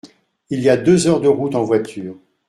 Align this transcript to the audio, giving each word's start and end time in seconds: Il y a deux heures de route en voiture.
Il 0.49 0.61
y 0.61 0.69
a 0.69 0.77
deux 0.77 1.05
heures 1.05 1.21
de 1.21 1.27
route 1.27 1.53
en 1.53 1.61
voiture. 1.63 2.17